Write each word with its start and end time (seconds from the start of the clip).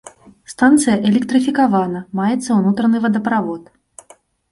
Станцыя 0.51 0.95
электрыфікавана, 1.09 2.01
маецца 2.21 2.57
ўнутраны 2.61 2.97
вадаправод. 3.05 3.63